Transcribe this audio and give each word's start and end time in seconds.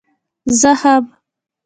زه 0.59 0.71
هم. 0.81 1.03